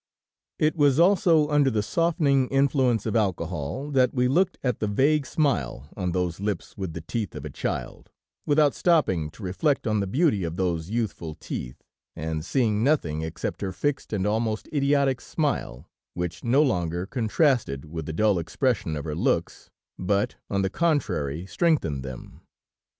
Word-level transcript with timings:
It 0.57 0.75
was 0.75 0.99
also 0.99 1.47
under 1.49 1.69
the 1.69 1.83
softening 1.83 2.47
influence 2.47 3.05
of 3.05 3.15
alcohol 3.15 3.91
that 3.91 4.15
we 4.15 4.27
looked 4.27 4.57
at 4.63 4.79
the 4.79 4.87
vague 4.87 5.27
smile 5.27 5.89
on 5.95 6.11
those 6.11 6.39
lips 6.39 6.75
with 6.75 6.93
the 6.93 7.01
teeth 7.01 7.35
of 7.35 7.45
a 7.45 7.51
child, 7.51 8.09
without 8.43 8.73
stopping 8.73 9.29
to 9.29 9.43
reflect 9.43 9.85
on 9.85 9.99
the 9.99 10.07
beauty 10.07 10.43
of 10.43 10.55
those 10.55 10.89
youthful 10.89 11.35
teeth, 11.35 11.83
and 12.15 12.43
seeing 12.43 12.83
nothing 12.83 13.21
except 13.21 13.61
her 13.61 13.71
fixed 13.71 14.11
and 14.11 14.25
almost 14.25 14.67
idiotic 14.73 15.21
smile, 15.21 15.87
which 16.15 16.43
no 16.43 16.63
longer 16.63 17.05
contrasted 17.05 17.85
with 17.85 18.07
the 18.07 18.13
dull 18.13 18.39
expression 18.39 18.95
of 18.95 19.05
her 19.05 19.13
looks, 19.13 19.69
but, 19.99 20.33
on 20.49 20.63
the 20.63 20.71
contrary, 20.71 21.45
strengthened 21.45 22.01
them. 22.01 22.41